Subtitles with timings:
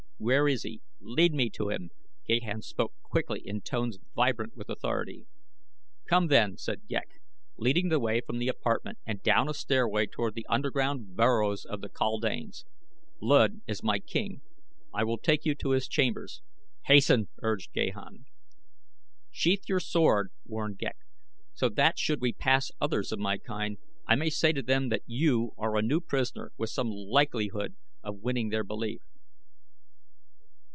[0.23, 0.83] Where is he?
[0.99, 1.89] Lead me to him."
[2.27, 5.25] Gahan spoke quickly in tones vibrant with authority.
[6.07, 7.07] "Come, then," said Ghek,
[7.57, 11.81] leading the way from the apartment and down a stairway toward the underground burrows of
[11.81, 12.65] the kaldanes.
[13.19, 14.43] "Luud is my king.
[14.93, 16.43] I will take you to his chambers."
[16.83, 18.25] "Hasten!" urged Gahan.
[19.31, 20.97] "Sheathe your sword," warned Ghek,
[21.55, 25.01] "so that should we pass others of my kind I may say to them that
[25.07, 29.01] you are a new prisoner with some likelihood of winning their belief."